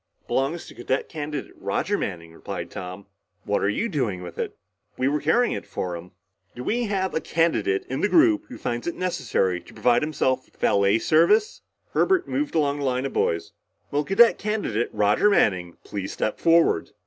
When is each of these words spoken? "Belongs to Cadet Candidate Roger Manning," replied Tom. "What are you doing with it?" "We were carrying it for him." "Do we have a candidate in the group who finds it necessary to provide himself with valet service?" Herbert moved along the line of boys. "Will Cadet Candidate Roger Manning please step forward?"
"Belongs 0.27 0.65
to 0.65 0.73
Cadet 0.73 1.09
Candidate 1.09 1.53
Roger 1.55 1.95
Manning," 1.95 2.33
replied 2.33 2.71
Tom. 2.71 3.05
"What 3.43 3.61
are 3.61 3.69
you 3.69 3.87
doing 3.87 4.23
with 4.23 4.39
it?" 4.39 4.57
"We 4.97 5.07
were 5.07 5.21
carrying 5.21 5.53
it 5.53 5.67
for 5.67 5.95
him." 5.95 6.13
"Do 6.55 6.63
we 6.63 6.85
have 6.87 7.13
a 7.13 7.21
candidate 7.21 7.85
in 7.87 8.01
the 8.01 8.09
group 8.09 8.47
who 8.47 8.57
finds 8.57 8.87
it 8.87 8.95
necessary 8.95 9.61
to 9.61 9.73
provide 9.75 10.01
himself 10.01 10.47
with 10.47 10.57
valet 10.59 10.97
service?" 10.97 11.61
Herbert 11.91 12.27
moved 12.27 12.55
along 12.55 12.79
the 12.79 12.85
line 12.85 13.05
of 13.05 13.13
boys. 13.13 13.51
"Will 13.91 14.03
Cadet 14.03 14.39
Candidate 14.39 14.89
Roger 14.91 15.29
Manning 15.29 15.77
please 15.83 16.11
step 16.11 16.39
forward?" 16.39 16.93